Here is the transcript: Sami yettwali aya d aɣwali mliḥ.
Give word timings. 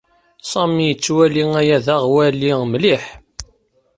Sami 0.51 0.83
yettwali 0.89 1.41
aya 1.59 1.77
d 1.85 1.87
aɣwali 1.95 2.51
mliḥ. 2.71 3.03